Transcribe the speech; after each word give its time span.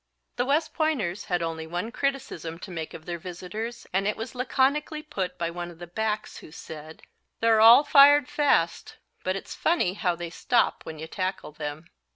The 0.37 0.45
West 0.47 0.73
Pointers 0.73 1.25
had 1.25 1.43
only 1.43 1.67
one 1.67 1.91
criticism 1.91 2.57
to 2.61 2.71
make 2.71 2.95
of 2.95 3.05
their 3.05 3.19
visitors, 3.19 3.85
and 3.93 4.07
it 4.07 4.17
was 4.17 4.33
laconically 4.33 5.03
put 5.03 5.37
by 5.37 5.51
one 5.51 5.69
of 5.69 5.77
the 5.77 5.85
backs, 5.85 6.37
who 6.37 6.51
said: 6.51 7.03
"They're 7.39 7.61
all 7.61 7.83
fired 7.83 8.27
fast, 8.27 8.97
but 9.23 9.35
it's 9.35 9.53
funny 9.53 9.93
how 9.93 10.15
they 10.15 10.31
stop 10.31 10.87
when 10.87 10.97
you 10.97 11.05
tackle 11.05 11.51
them." 11.51 11.85